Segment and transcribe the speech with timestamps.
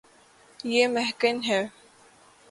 [0.71, 1.61] یے مہکن ہے